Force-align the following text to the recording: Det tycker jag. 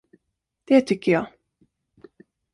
Det 0.65 0.81
tycker 0.81 1.11
jag. 1.11 1.25